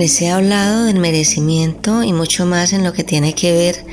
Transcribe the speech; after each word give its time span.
Les 0.00 0.22
he 0.22 0.30
hablado 0.30 0.84
del 0.84 0.98
merecimiento 0.98 2.02
y 2.02 2.14
mucho 2.14 2.46
más 2.46 2.72
en 2.72 2.84
lo 2.84 2.94
que 2.94 3.04
tiene 3.04 3.34
que 3.34 3.52
ver 3.52 3.84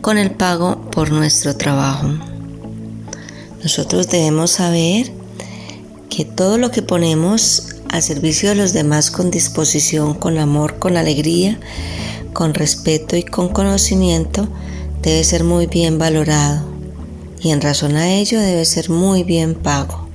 con 0.00 0.16
el 0.16 0.30
pago 0.30 0.80
por 0.92 1.10
nuestro 1.10 1.56
trabajo. 1.56 2.06
Nosotros 3.60 4.08
debemos 4.08 4.52
saber 4.52 5.10
que 6.08 6.24
todo 6.24 6.56
lo 6.56 6.70
que 6.70 6.82
ponemos 6.82 7.74
al 7.88 8.00
servicio 8.00 8.50
de 8.50 8.54
los 8.54 8.72
demás 8.72 9.10
con 9.10 9.32
disposición, 9.32 10.14
con 10.14 10.38
amor, 10.38 10.78
con 10.78 10.96
alegría, 10.96 11.58
con 12.32 12.54
respeto 12.54 13.16
y 13.16 13.24
con 13.24 13.48
conocimiento, 13.48 14.46
debe 15.02 15.24
ser 15.24 15.42
muy 15.42 15.66
bien 15.66 15.98
valorado 15.98 16.64
y 17.40 17.50
en 17.50 17.60
razón 17.60 17.96
a 17.96 18.08
ello 18.08 18.38
debe 18.38 18.64
ser 18.64 18.88
muy 18.88 19.24
bien 19.24 19.56
pago. 19.56 20.08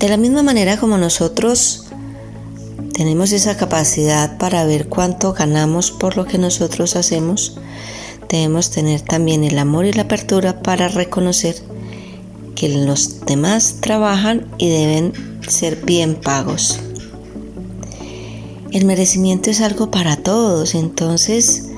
De 0.00 0.08
la 0.08 0.16
misma 0.16 0.42
manera 0.42 0.76
como 0.76 0.98
nosotros 0.98 1.83
tenemos 2.94 3.32
esa 3.32 3.56
capacidad 3.56 4.38
para 4.38 4.64
ver 4.64 4.88
cuánto 4.88 5.32
ganamos 5.32 5.90
por 5.90 6.16
lo 6.16 6.26
que 6.26 6.38
nosotros 6.38 6.94
hacemos, 6.94 7.58
debemos 8.28 8.70
tener 8.70 9.00
también 9.00 9.42
el 9.42 9.58
amor 9.58 9.84
y 9.84 9.92
la 9.92 10.02
apertura 10.02 10.62
para 10.62 10.88
reconocer 10.88 11.56
que 12.54 12.68
los 12.68 13.26
demás 13.26 13.78
trabajan 13.80 14.46
y 14.58 14.68
deben 14.68 15.12
ser 15.46 15.84
bien 15.84 16.14
pagos. 16.14 16.78
El 18.70 18.84
merecimiento 18.84 19.50
es 19.50 19.60
algo 19.60 19.90
para 19.90 20.16
todos, 20.16 20.76
entonces 20.76 21.70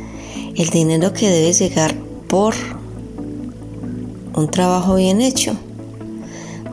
el 0.54 0.68
dinero 0.68 1.14
que 1.14 1.30
debe 1.30 1.52
llegar 1.54 1.94
por 2.28 2.54
un 4.34 4.50
trabajo 4.50 4.96
bien 4.96 5.22
hecho 5.22 5.56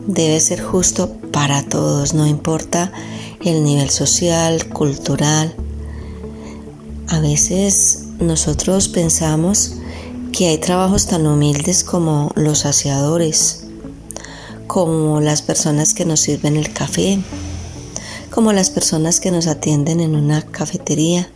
debe 0.06 0.40
ser 0.42 0.62
justo 0.62 1.16
para 1.32 1.64
todos, 1.64 2.14
no 2.14 2.28
importa 2.28 2.92
el 3.46 3.64
nivel 3.64 3.90
social, 3.90 4.70
cultural. 4.70 5.54
A 7.08 7.20
veces 7.20 8.06
nosotros 8.20 8.88
pensamos 8.88 9.74
que 10.32 10.48
hay 10.48 10.58
trabajos 10.58 11.08
tan 11.08 11.28
humildes 11.28 11.84
como 11.84 12.32
los 12.36 12.66
aseadores, 12.66 13.66
como 14.68 15.20
las 15.20 15.42
personas 15.42 15.94
que 15.94 16.06
nos 16.06 16.22
sirven 16.22 16.56
el 16.56 16.72
café, 16.74 17.20
como 18.32 18.54
las 18.54 18.70
personas 18.70 19.20
que 19.20 19.32
nos 19.32 19.48
atienden 19.48 20.00
en 20.00 20.16
una 20.16 20.42
cafetería, 20.42 21.30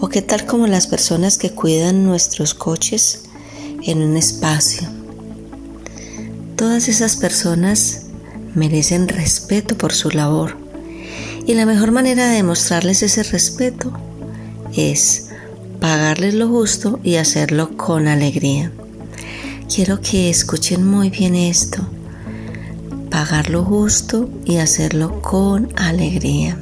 o 0.00 0.08
qué 0.08 0.22
tal 0.22 0.46
como 0.46 0.66
las 0.66 0.86
personas 0.86 1.36
que 1.36 1.50
cuidan 1.50 2.04
nuestros 2.04 2.54
coches 2.54 3.24
en 3.82 4.02
un 4.02 4.16
espacio. 4.16 4.88
Todas 6.56 6.88
esas 6.88 7.16
personas 7.16 8.06
merecen 8.54 9.08
respeto 9.08 9.76
por 9.76 9.92
su 9.92 10.10
labor 10.10 10.59
y 11.46 11.54
la 11.54 11.66
mejor 11.66 11.90
manera 11.90 12.28
de 12.28 12.36
demostrarles 12.36 13.02
ese 13.02 13.22
respeto 13.22 13.92
es 14.76 15.30
pagarles 15.80 16.34
lo 16.34 16.48
justo 16.48 17.00
y 17.02 17.16
hacerlo 17.16 17.76
con 17.76 18.08
alegría. 18.08 18.70
Quiero 19.72 20.00
que 20.00 20.30
escuchen 20.30 20.86
muy 20.86 21.10
bien 21.10 21.34
esto. 21.34 21.82
Pagar 23.10 23.50
lo 23.50 23.64
justo 23.64 24.28
y 24.44 24.56
hacerlo 24.56 25.22
con 25.22 25.68
alegría. 25.76 26.58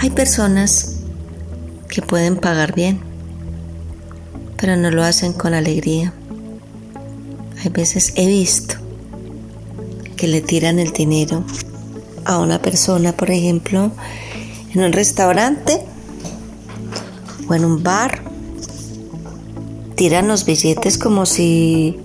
Hay 0.00 0.10
personas 0.10 0.96
que 1.88 2.02
pueden 2.02 2.36
pagar 2.36 2.74
bien, 2.74 3.00
pero 4.56 4.76
no 4.76 4.90
lo 4.90 5.02
hacen 5.04 5.32
con 5.32 5.54
alegría. 5.54 6.12
Hay 7.62 7.70
veces 7.70 8.12
he 8.16 8.26
visto 8.26 8.76
que 10.16 10.28
le 10.28 10.40
tiran 10.40 10.78
el 10.78 10.92
dinero 10.92 11.44
a 12.24 12.38
una 12.38 12.60
persona, 12.60 13.12
por 13.12 13.30
ejemplo, 13.30 13.90
en 14.74 14.82
un 14.82 14.92
restaurante 14.92 15.84
o 17.48 17.54
en 17.54 17.64
un 17.64 17.82
bar, 17.82 18.22
tiran 19.96 20.28
los 20.28 20.44
billetes 20.44 20.96
como 20.96 21.26
si 21.26 21.98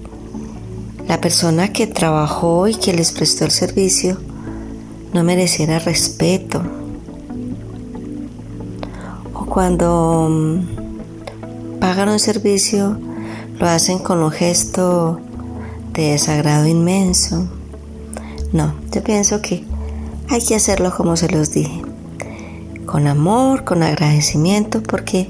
la 1.07 1.21
persona 1.21 1.71
que 1.71 1.87
trabajó 1.87 2.67
y 2.67 2.75
que 2.75 2.93
les 2.93 3.11
prestó 3.11 3.45
el 3.45 3.51
servicio 3.51 4.17
no 5.13 5.23
mereciera 5.23 5.79
respeto. 5.79 6.61
O 9.33 9.45
cuando 9.45 10.27
mm, 10.29 11.79
pagan 11.79 12.09
un 12.09 12.19
servicio, 12.19 12.97
lo 13.59 13.67
hacen 13.67 13.99
con 13.99 14.21
un 14.21 14.31
gesto 14.31 15.21
de 15.93 16.11
desagrado 16.11 16.67
inmenso. 16.67 17.47
No, 18.51 18.73
yo 18.91 19.03
pienso 19.03 19.41
que 19.41 19.63
hay 20.29 20.43
que 20.43 20.55
hacerlo 20.55 20.93
como 20.95 21.15
se 21.17 21.29
los 21.29 21.51
dije, 21.51 21.81
con 22.85 23.07
amor, 23.07 23.63
con 23.63 23.83
agradecimiento, 23.83 24.81
porque 24.81 25.29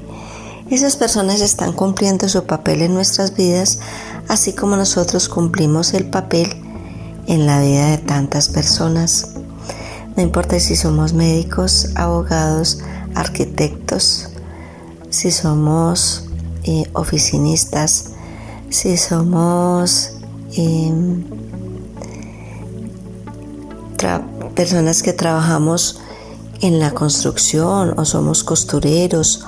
esas 0.70 0.96
personas 0.96 1.40
están 1.40 1.72
cumpliendo 1.72 2.28
su 2.28 2.44
papel 2.44 2.82
en 2.82 2.94
nuestras 2.94 3.36
vidas, 3.36 3.78
así 4.28 4.52
como 4.52 4.76
nosotros 4.76 5.28
cumplimos 5.28 5.94
el 5.94 6.06
papel 6.06 6.48
en 7.26 7.46
la 7.46 7.60
vida 7.60 7.90
de 7.90 7.98
tantas 7.98 8.48
personas. 8.48 9.28
No 10.16 10.22
importa 10.22 10.58
si 10.58 10.76
somos 10.76 11.12
médicos, 11.12 11.90
abogados, 11.94 12.80
arquitectos, 13.14 14.30
si 15.10 15.30
somos 15.30 16.24
eh, 16.64 16.84
oficinistas, 16.94 18.12
si 18.70 18.96
somos 18.96 20.12
em, 20.56 21.24
personas 24.56 25.02
que 25.02 25.12
trabajamos 25.12 26.00
en 26.62 26.80
la 26.80 26.92
construcción 26.92 27.94
o 27.98 28.04
somos 28.04 28.42
costureros 28.42 29.44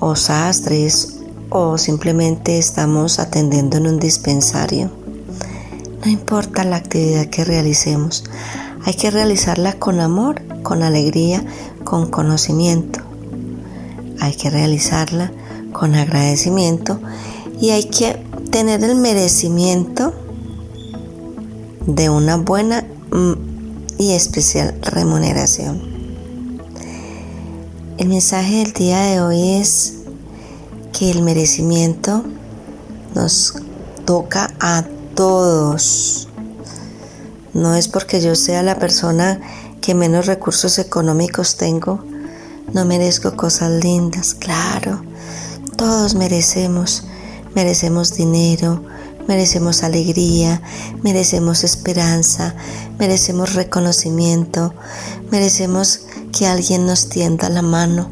o 0.00 0.16
sastres 0.16 1.18
o 1.50 1.76
simplemente 1.76 2.58
estamos 2.58 3.18
atendiendo 3.18 3.76
en 3.76 3.86
un 3.86 4.00
dispensario. 4.00 4.90
No 6.04 6.10
importa 6.10 6.64
la 6.64 6.76
actividad 6.76 7.26
que 7.26 7.44
realicemos, 7.44 8.24
hay 8.86 8.94
que 8.94 9.10
realizarla 9.10 9.74
con 9.74 10.00
amor, 10.00 10.40
con 10.62 10.82
alegría, 10.82 11.44
con 11.84 12.10
conocimiento. 12.10 13.00
Hay 14.20 14.34
que 14.34 14.48
realizarla 14.48 15.32
con 15.72 15.94
agradecimiento 15.94 16.98
y 17.60 17.70
hay 17.70 17.84
que 17.84 18.24
tener 18.50 18.82
el 18.84 18.96
merecimiento 18.96 20.14
de 21.86 22.08
una 22.08 22.36
buena 22.36 22.86
mm, 23.10 23.49
y 24.00 24.12
especial 24.12 24.74
remuneración. 24.80 25.78
El 27.98 28.08
mensaje 28.08 28.56
del 28.56 28.72
día 28.72 28.98
de 29.02 29.20
hoy 29.20 29.56
es 29.60 29.98
que 30.98 31.10
el 31.10 31.22
merecimiento 31.22 32.24
nos 33.14 33.56
toca 34.06 34.54
a 34.58 34.86
todos. 35.14 36.28
No 37.52 37.74
es 37.74 37.88
porque 37.88 38.22
yo 38.22 38.36
sea 38.36 38.62
la 38.62 38.78
persona 38.78 39.38
que 39.82 39.94
menos 39.94 40.24
recursos 40.24 40.78
económicos 40.78 41.56
tengo, 41.58 42.02
no 42.72 42.86
merezco 42.86 43.36
cosas 43.36 43.84
lindas, 43.84 44.32
claro. 44.32 45.02
Todos 45.76 46.14
merecemos, 46.14 47.04
merecemos 47.54 48.14
dinero, 48.14 48.82
merecemos 49.26 49.82
alegría, 49.82 50.62
merecemos 51.02 51.64
esperanza, 51.64 52.54
merecemos 52.98 53.54
reconocimiento, 53.54 54.74
merecemos 55.30 56.00
que 56.32 56.46
alguien 56.46 56.86
nos 56.86 57.08
tienda 57.08 57.48
la 57.48 57.62
mano, 57.62 58.10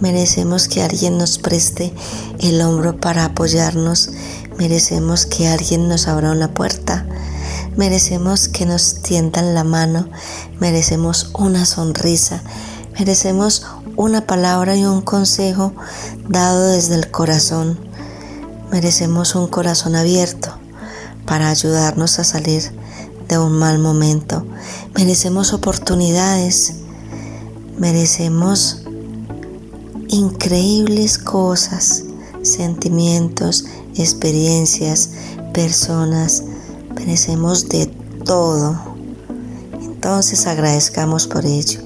merecemos 0.00 0.68
que 0.68 0.82
alguien 0.82 1.18
nos 1.18 1.38
preste 1.38 1.92
el 2.40 2.60
hombro 2.62 3.00
para 3.00 3.26
apoyarnos, 3.26 4.10
merecemos 4.58 5.26
que 5.26 5.48
alguien 5.48 5.88
nos 5.88 6.08
abra 6.08 6.32
una 6.32 6.52
puerta, 6.52 7.06
merecemos 7.76 8.48
que 8.48 8.66
nos 8.66 9.02
tiendan 9.02 9.54
la 9.54 9.64
mano, 9.64 10.08
merecemos 10.58 11.30
una 11.34 11.66
sonrisa, 11.66 12.42
merecemos 12.98 13.66
una 13.96 14.26
palabra 14.26 14.76
y 14.76 14.84
un 14.84 15.02
consejo 15.02 15.72
dado 16.28 16.68
desde 16.68 16.94
el 16.94 17.10
corazón. 17.10 17.89
Merecemos 18.70 19.34
un 19.34 19.48
corazón 19.48 19.96
abierto 19.96 20.54
para 21.26 21.50
ayudarnos 21.50 22.18
a 22.18 22.24
salir 22.24 22.62
de 23.28 23.38
un 23.38 23.52
mal 23.52 23.78
momento. 23.78 24.46
Merecemos 24.94 25.52
oportunidades, 25.52 26.74
merecemos 27.78 28.82
increíbles 30.08 31.18
cosas, 31.18 32.04
sentimientos, 32.42 33.64
experiencias, 33.96 35.10
personas, 35.52 36.44
merecemos 36.94 37.68
de 37.68 37.86
todo. 38.24 38.78
Entonces 39.80 40.46
agradezcamos 40.46 41.26
por 41.26 41.44
ello. 41.44 41.80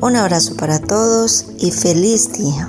Un 0.00 0.16
abrazo 0.16 0.56
para 0.56 0.78
todos 0.78 1.46
y 1.58 1.70
feliz 1.70 2.32
día. 2.32 2.68